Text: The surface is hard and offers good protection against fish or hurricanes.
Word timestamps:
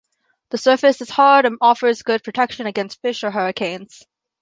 The 0.49 0.57
surface 0.57 0.99
is 1.01 1.11
hard 1.11 1.45
and 1.45 1.59
offers 1.61 2.01
good 2.01 2.23
protection 2.23 2.65
against 2.65 3.03
fish 3.03 3.23
or 3.23 3.29
hurricanes. 3.29 4.03